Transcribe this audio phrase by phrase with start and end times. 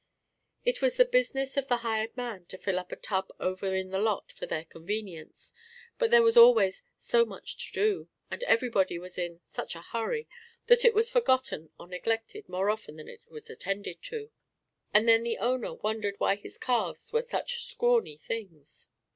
[0.65, 3.91] It was the business of the hired man to fill up a tub over in
[3.91, 5.53] the lot for their convenience,
[5.99, 10.27] but there was always "so much to do," and everybody was in "such a hurry"
[10.65, 14.31] that it was forgotten or neglected more often than it was attended to,
[14.91, 18.87] and then the owner wondered why his calves were such "scrawny things."